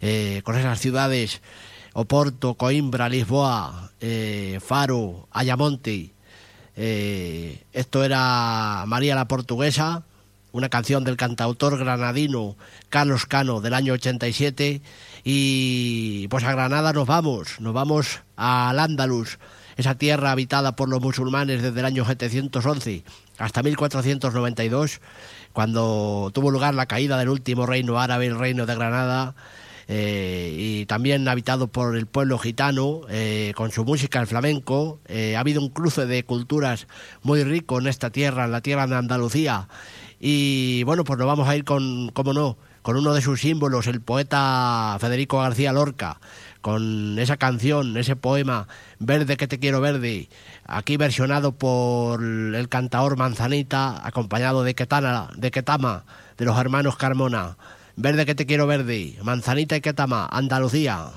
eh, 0.00 0.42
con 0.42 0.56
esas 0.56 0.80
ciudades 0.80 1.40
Oporto, 1.92 2.54
Coimbra, 2.54 3.08
Lisboa, 3.08 3.92
eh, 4.00 4.58
Faro, 4.60 5.28
Ayamonte. 5.30 6.12
Esto 6.74 8.02
era 8.02 8.82
María 8.88 9.14
la 9.14 9.28
Portuguesa, 9.28 10.02
una 10.58 10.68
canción 10.68 11.04
del 11.04 11.16
cantautor 11.16 11.78
granadino 11.78 12.56
Carlos 12.88 13.26
Cano 13.26 13.60
del 13.60 13.74
año 13.74 13.92
87 13.92 14.82
y 15.22 16.26
pues 16.28 16.42
a 16.42 16.52
Granada 16.52 16.92
nos 16.92 17.06
vamos, 17.06 17.60
nos 17.60 17.72
vamos 17.72 18.22
al 18.36 18.78
Andalus, 18.80 19.38
esa 19.76 19.94
tierra 19.94 20.32
habitada 20.32 20.74
por 20.74 20.88
los 20.88 21.00
musulmanes 21.00 21.62
desde 21.62 21.78
el 21.78 21.86
año 21.86 22.04
711 22.04 23.04
hasta 23.38 23.62
1492, 23.62 25.00
cuando 25.52 26.32
tuvo 26.34 26.50
lugar 26.50 26.74
la 26.74 26.86
caída 26.86 27.16
del 27.18 27.28
último 27.28 27.64
reino 27.64 28.00
árabe, 28.00 28.26
el 28.26 28.36
reino 28.36 28.66
de 28.66 28.74
Granada, 28.74 29.36
eh, 29.90 30.54
y 30.54 30.84
también 30.84 31.26
habitado 31.28 31.68
por 31.68 31.96
el 31.96 32.06
pueblo 32.06 32.38
gitano, 32.38 33.00
eh, 33.08 33.52
con 33.56 33.70
su 33.72 33.86
música, 33.86 34.20
el 34.20 34.26
flamenco. 34.26 35.00
Eh, 35.06 35.34
ha 35.34 35.40
habido 35.40 35.62
un 35.62 35.70
cruce 35.70 36.04
de 36.04 36.24
culturas 36.24 36.86
muy 37.22 37.42
rico 37.42 37.78
en 37.78 37.86
esta 37.86 38.10
tierra, 38.10 38.44
en 38.44 38.52
la 38.52 38.60
tierra 38.60 38.86
de 38.86 38.96
Andalucía. 38.96 39.68
Y 40.20 40.82
bueno, 40.84 41.04
pues 41.04 41.18
nos 41.18 41.28
vamos 41.28 41.48
a 41.48 41.56
ir 41.56 41.64
con, 41.64 42.10
cómo 42.10 42.32
no, 42.32 42.56
con 42.82 42.96
uno 42.96 43.14
de 43.14 43.22
sus 43.22 43.40
símbolos, 43.40 43.86
el 43.86 44.00
poeta 44.00 44.96
Federico 45.00 45.38
García 45.38 45.72
Lorca, 45.72 46.20
con 46.60 47.18
esa 47.18 47.36
canción, 47.36 47.96
ese 47.96 48.16
poema, 48.16 48.66
Verde 48.98 49.36
que 49.36 49.46
te 49.46 49.58
quiero 49.58 49.80
verde, 49.80 50.28
aquí 50.64 50.96
versionado 50.96 51.52
por 51.52 52.22
el 52.22 52.68
cantador 52.68 53.16
Manzanita, 53.16 54.04
acompañado 54.06 54.64
de 54.64 54.74
Ketana, 54.74 55.28
de 55.36 55.50
Ketama, 55.50 56.04
de 56.36 56.44
los 56.44 56.58
hermanos 56.58 56.96
Carmona. 56.96 57.56
Verde 57.94 58.26
que 58.26 58.34
te 58.34 58.46
quiero 58.46 58.66
verde, 58.66 59.18
Manzanita 59.22 59.76
y 59.76 59.80
Ketama, 59.80 60.28
Andalucía. 60.30 61.10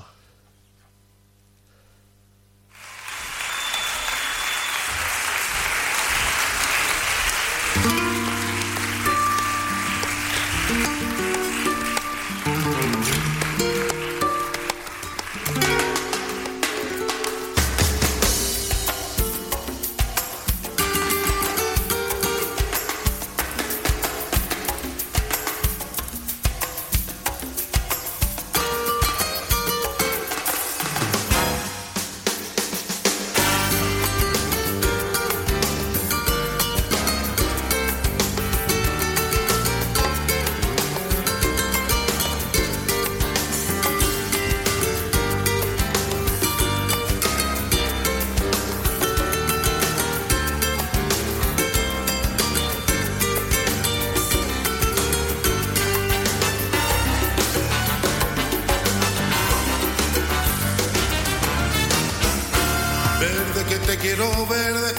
Quiero 64.02 64.46
verde, 64.46 64.94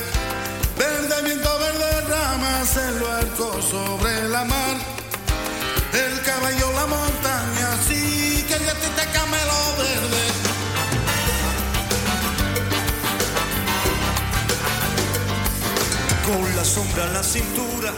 verde 0.77 1.21
viento, 1.23 1.59
verde 1.59 2.01
ramas, 2.07 2.77
el 2.77 2.99
barco 2.99 3.61
sobre 3.61 4.29
la 4.29 4.45
mar, 4.45 4.77
el 5.91 6.21
caballo, 6.21 6.71
la 6.71 6.85
montaña, 6.85 7.67
sí 7.85 8.45
que 8.47 8.57
yo 8.63 8.71
a 8.71 8.75
ti 8.75 8.87
te 8.95 9.05
camelo 9.11 9.59
verde. 9.77 10.23
Con 16.25 16.55
la 16.55 16.63
sombra 16.63 17.03
en 17.03 17.13
la 17.13 17.23
cintura, 17.23 17.91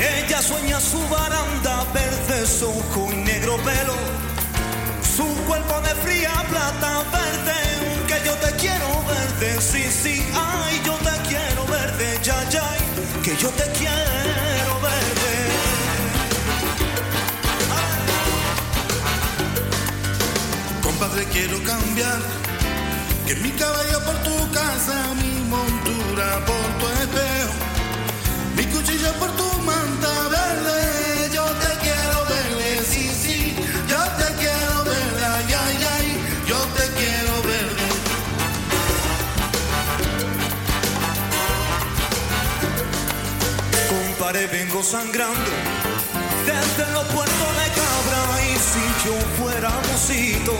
ella 0.00 0.40
sueña 0.40 0.80
su 0.80 1.06
baranda, 1.08 1.84
verde 1.92 2.46
su 2.46 2.72
y 3.12 3.16
negro 3.16 3.58
pelo, 3.58 3.94
su 5.16 5.26
cuerpo 5.44 5.80
de 5.82 5.94
fría 5.96 6.32
plata 6.48 7.04
verde, 7.12 7.73
que 8.14 8.26
yo 8.26 8.34
te 8.34 8.50
quiero 8.56 9.04
verte, 9.06 9.60
sí, 9.60 9.82
sí, 9.90 10.24
ay, 10.34 10.80
yo 10.84 10.94
te 10.94 11.28
quiero 11.28 11.66
verte, 11.66 12.18
ya, 12.22 12.48
ya, 12.48 12.68
que 13.22 13.36
yo 13.36 13.48
te 13.50 13.64
quiero 13.78 14.72
verte. 14.80 15.32
Compadre, 20.82 21.24
quiero 21.32 21.62
cambiar, 21.62 22.20
que 23.26 23.34
mi 23.36 23.50
caballo 23.50 24.04
por 24.04 24.16
tu 24.22 24.52
casa, 24.52 24.96
mi 25.20 25.34
montura 25.54 26.44
por 26.46 26.66
tu 26.78 26.86
espejo, 27.00 27.54
mi 28.56 28.64
cuchillo 28.66 29.12
por 29.14 29.30
tu 29.36 29.48
manta 29.62 30.23
Vengo 44.32 44.82
sangrando. 44.82 45.38
Desde 46.46 46.90
los 46.92 47.04
puertos 47.08 47.50
de 47.60 47.68
Cabra 47.76 48.42
y 48.42 48.56
si 48.56 48.84
yo 49.04 49.14
fuera 49.38 49.70
mocito. 49.92 50.54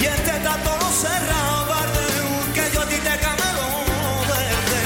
Y 0.00 0.04
este 0.04 0.38
dato 0.38 0.70
no 0.80 0.90
cerraba 0.92 1.80
que 2.54 2.70
yo 2.72 2.80
a 2.80 2.86
ti 2.86 2.94
te 2.94 3.18
camelo 3.18 3.66
verde. 4.28 4.82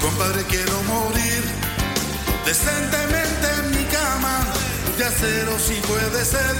Compadre, 0.00 0.44
quiero 0.44 0.82
morir 0.84 1.44
decentemente 2.46 3.46
en 3.60 3.70
mi 3.76 3.84
cama, 3.84 4.38
de 4.96 5.04
acero 5.04 5.58
si 5.58 5.74
puede 5.82 6.24
ser, 6.24 6.54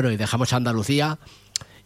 Bueno, 0.00 0.14
y 0.14 0.16
dejamos 0.16 0.54
Andalucía 0.54 1.18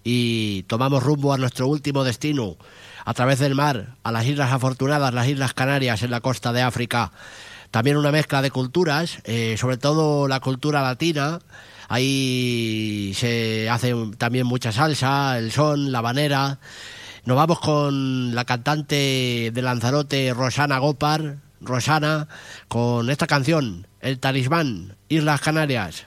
y 0.05 0.63
tomamos 0.69 1.03
rumbo 1.03 1.33
a 1.33 1.37
nuestro 1.37 1.67
último 1.67 2.05
destino, 2.05 2.57
a 3.05 3.13
través 3.13 3.41
del 3.41 3.57
mar, 3.57 3.97
a 4.05 4.13
las 4.13 4.25
Islas 4.25 4.53
Afortunadas, 4.53 5.13
las 5.13 5.27
Islas 5.27 5.53
Canarias, 5.53 6.05
en 6.05 6.13
la 6.13 6.21
costa 6.21 6.53
de 6.53 6.63
África. 6.63 7.11
También 7.73 7.97
una 7.97 8.13
mezcla 8.13 8.41
de 8.41 8.53
culturas, 8.53 9.19
eh, 9.25 9.57
sobre 9.59 9.79
todo 9.79 10.29
la 10.29 10.39
cultura 10.39 10.81
latina. 10.81 11.41
Ahí 11.89 13.11
se 13.17 13.69
hace 13.69 13.93
también 14.17 14.47
mucha 14.47 14.71
salsa, 14.71 15.37
el 15.37 15.51
son, 15.51 15.91
la 15.91 16.01
banera. 16.01 16.61
Nos 17.25 17.37
vamos 17.37 17.59
con 17.59 18.33
la 18.33 18.45
cantante 18.45 19.51
de 19.53 19.61
Lanzarote, 19.61 20.33
Rosana 20.33 20.79
Gopar, 20.79 21.39
Rosana, 21.61 22.29
con 22.69 23.11
esta 23.11 23.27
canción, 23.27 23.89
El 24.01 24.21
Talismán, 24.21 24.95
Islas 25.09 25.41
Canarias. 25.41 26.07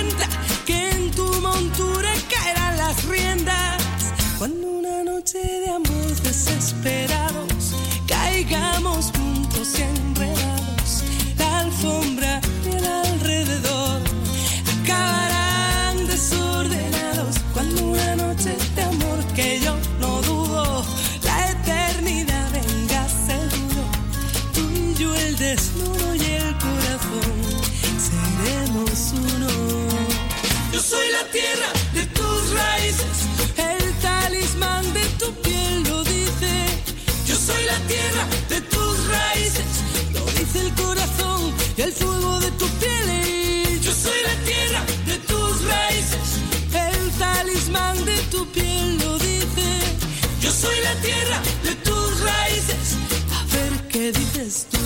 de 51.63 51.75
tus 51.75 52.21
raíces. 52.21 52.95
A 53.33 53.43
ver 53.53 53.87
qué 53.87 54.11
dices 54.11 54.67
tú, 54.71 54.79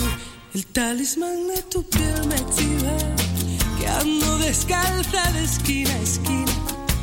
el 0.54 0.66
talismán 0.66 1.48
de 1.48 1.62
tu 1.62 1.82
piel 1.82 2.26
me 2.28 2.36
chiva 2.54 2.96
que 3.78 3.86
ando 3.88 4.38
descalza 4.38 5.30
de 5.32 5.44
esquina 5.44 5.90
a 5.90 5.98
esquina 6.00 6.52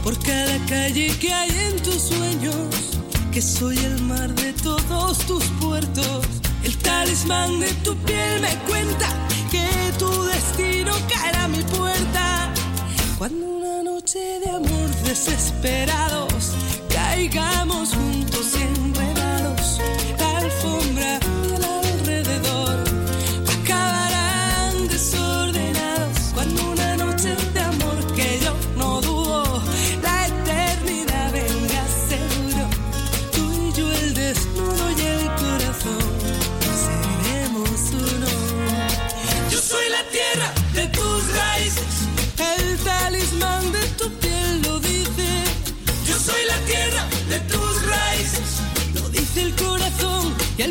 por 0.04 0.18
cada 0.20 0.58
calle 0.66 1.16
que 1.20 1.34
hay 1.34 1.49
en 1.49 1.82
tus 1.82 2.01
sueños, 2.01 2.99
que 3.32 3.41
soy 3.41 3.78
el 3.78 4.01
mar 4.01 4.30
de 4.36 4.51
todos 4.54 5.20
tus 5.20 5.43
puertos. 5.62 6.26
El 6.64 6.78
talismán 6.78 7.60
de 7.60 7.72
tu 7.86 7.95
piel 7.97 8.41
me 8.41 8.56
cuenta 8.68 9.08
que 9.49 9.66
tu 9.97 10.10
destino 10.24 10.91
caerá 11.10 11.45
a 11.45 11.47
mi 11.47 11.64
puerta. 11.64 12.54
Cuando 13.18 13.45
una 13.45 13.84
noche 13.84 14.20
de 14.43 14.49
amor 14.49 14.89
desesperados 15.06 16.51
caigamos 16.89 17.89
juntos 17.93 18.56
enredados, 18.56 19.22
la 20.64 21.43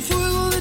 fuego 0.02 0.51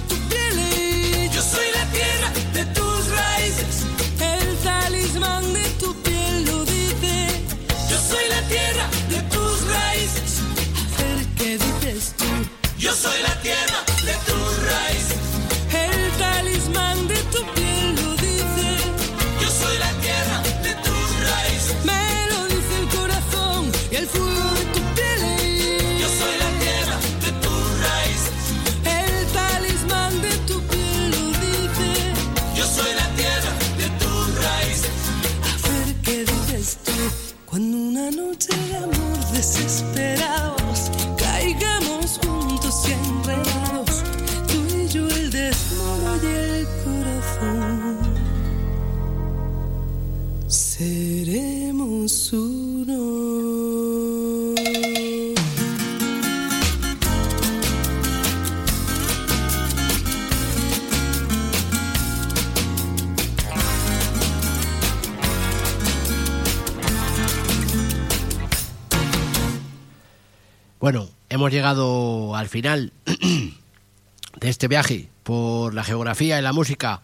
hemos 71.41 71.51
llegado 71.51 72.35
al 72.35 72.47
final 72.47 72.93
de 74.39 74.47
este 74.49 74.67
viaje 74.67 75.09
por 75.23 75.73
la 75.73 75.83
geografía 75.83 76.37
y 76.37 76.41
la 76.43 76.53
música, 76.53 77.01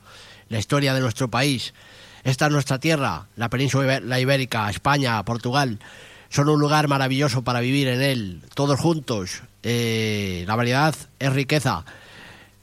la 0.49 0.59
historia 0.59 0.93
de 0.93 0.99
nuestro 0.99 1.27
país. 1.27 1.73
Esta 2.23 2.45
es 2.45 2.51
nuestra 2.51 2.77
tierra, 2.79 3.25
la 3.35 3.49
península 3.49 4.19
ibérica, 4.19 4.69
España, 4.69 5.23
Portugal. 5.25 5.79
Son 6.29 6.49
un 6.49 6.59
lugar 6.59 6.87
maravilloso 6.87 7.41
para 7.43 7.61
vivir 7.61 7.87
en 7.87 7.99
él, 8.03 8.41
todos 8.53 8.79
juntos. 8.79 9.41
Eh, 9.63 10.43
la 10.45 10.55
variedad 10.55 10.93
es 11.17 11.33
riqueza. 11.33 11.83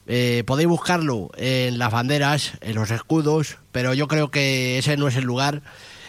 Eh, 0.07 0.43
podéis 0.47 0.69
buscarlo 0.69 1.29
en 1.35 1.77
las 1.77 1.91
banderas, 1.91 2.53
en 2.61 2.75
los 2.75 2.89
escudos, 2.89 3.57
pero 3.73 3.93
yo 3.93 4.07
creo 4.07 4.31
que 4.31 4.77
ese 4.77 4.95
no 4.95 5.09
es 5.09 5.17
el 5.17 5.25
lugar. 5.25 5.61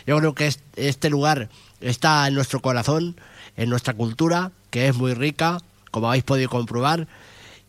Yo 0.06 0.16
creo 0.18 0.32
que 0.32 0.46
es- 0.46 0.60
este 0.76 1.10
lugar 1.10 1.48
está 1.80 2.28
en 2.28 2.34
nuestro 2.34 2.62
corazón, 2.62 3.16
en 3.56 3.68
nuestra 3.68 3.94
cultura, 3.94 4.52
que 4.76 4.88
es 4.88 4.94
muy 4.94 5.14
rica, 5.14 5.62
como 5.90 6.08
habéis 6.08 6.24
podido 6.24 6.50
comprobar. 6.50 7.08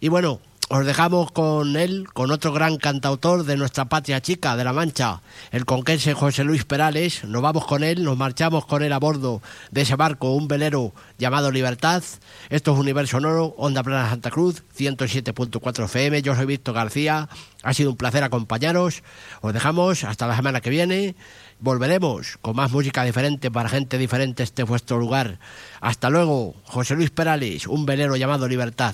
Y 0.02 0.10
bueno, 0.10 0.42
os 0.70 0.86
dejamos 0.86 1.32
con 1.32 1.78
él, 1.78 2.08
con 2.14 2.30
otro 2.30 2.52
gran 2.52 2.78
cantautor 2.78 3.46
de 3.46 3.56
nuestra 3.56 3.86
patria 3.86 4.20
chica, 4.22 4.58
de 4.58 4.66
La 4.66 4.74
Mancha, 4.74 5.22
el 5.52 5.64
conquense 5.64 6.14
José 6.14 6.44
Luis 6.44 6.66
Perales. 6.66 7.24
Nos 7.24 7.42
vamos 7.42 7.66
con 7.66 7.86
él, 7.86 8.04
nos 8.04 8.18
marchamos 8.18 8.66
con 8.66 8.84
él 8.84 8.92
a 8.92 9.00
bordo 9.00 9.42
de 9.72 9.82
ese 9.82 9.96
barco, 9.96 10.34
un 10.34 10.50
velero 10.50 10.94
llamado 11.18 11.52
Libertad. 11.52 12.04
Esto 12.50 12.74
es 12.74 12.80
Universo 12.80 13.12
Sonoro, 13.12 13.56
Onda 13.58 13.82
Plana 13.82 14.10
Santa 14.10 14.30
Cruz, 14.30 14.64
107.4 14.78 15.86
FM. 15.86 16.22
Yo 16.22 16.36
soy 16.36 16.46
Víctor 16.46 16.76
García. 16.76 17.30
Ha 17.64 17.74
sido 17.74 17.92
un 17.92 17.98
placer 17.98 18.26
acompañaros. 18.26 19.04
Os 19.40 19.54
dejamos 19.54 20.04
hasta 20.04 20.28
la 20.28 20.36
semana 20.36 20.60
que 20.60 20.70
viene. 20.70 21.16
Volveremos 21.60 22.38
con 22.42 22.58
más 22.58 22.72
música 22.72 23.04
diferente 23.04 23.50
para 23.50 23.70
gente 23.70 23.98
diferente. 23.98 24.44
Este 24.44 24.64
es 24.64 24.68
vuestro 24.68 24.98
lugar. 24.98 25.40
Hasta 25.80 26.10
luego, 26.10 26.56
José 26.66 26.96
Luis 26.96 27.10
Perales, 27.10 27.68
un 27.68 27.86
velero 27.86 28.18
llamado 28.18 28.50
Libertad. 28.50 28.94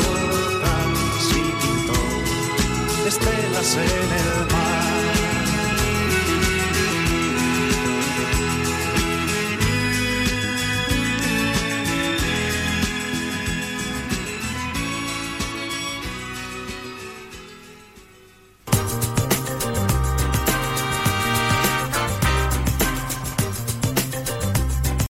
estelas 3.11 3.75
en 3.75 4.11
el 4.13 4.53
mar. 4.53 4.80